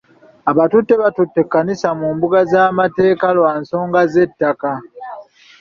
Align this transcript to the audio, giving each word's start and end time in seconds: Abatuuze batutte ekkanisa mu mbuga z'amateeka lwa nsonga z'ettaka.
Abatuuze 0.51 0.93
batutte 1.03 1.37
ekkanisa 1.43 1.89
mu 1.99 2.07
mbuga 2.15 2.39
z'amateeka 2.51 3.27
lwa 3.37 3.51
nsonga 3.61 4.01
z'ettaka. 4.11 4.71